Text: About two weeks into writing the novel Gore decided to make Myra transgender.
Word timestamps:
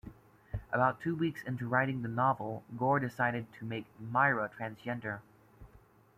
About 0.73 0.99
two 0.99 1.15
weeks 1.15 1.43
into 1.43 1.67
writing 1.67 2.01
the 2.01 2.07
novel 2.07 2.63
Gore 2.75 2.99
decided 2.99 3.45
to 3.59 3.65
make 3.65 3.85
Myra 3.99 4.49
transgender. 4.49 5.19